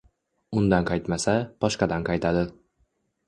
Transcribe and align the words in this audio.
Undan 0.61 0.87
qaytmasa, 0.91 1.35
boshqadan 1.65 2.09
qaytadi. 2.09 2.45